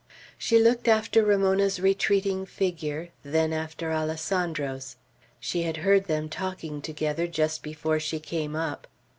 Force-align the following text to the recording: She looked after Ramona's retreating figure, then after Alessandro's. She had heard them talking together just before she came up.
She 0.35 0.57
looked 0.57 0.87
after 0.87 1.23
Ramona's 1.23 1.79
retreating 1.79 2.47
figure, 2.47 3.09
then 3.21 3.53
after 3.53 3.91
Alessandro's. 3.91 4.95
She 5.39 5.61
had 5.61 5.77
heard 5.85 6.05
them 6.05 6.27
talking 6.27 6.81
together 6.81 7.27
just 7.27 7.61
before 7.61 7.99
she 7.99 8.19
came 8.19 8.55
up. 8.55 8.87